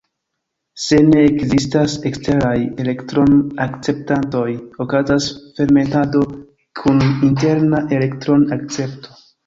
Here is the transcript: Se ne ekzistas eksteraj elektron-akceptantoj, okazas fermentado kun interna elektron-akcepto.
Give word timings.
Se 0.85 0.97
ne 1.09 1.19
ekzistas 1.25 1.97
eksteraj 2.11 2.55
elektron-akceptantoj, 2.85 4.43
okazas 4.87 5.31
fermentado 5.61 6.27
kun 6.83 7.09
interna 7.33 7.89
elektron-akcepto. 8.03 9.19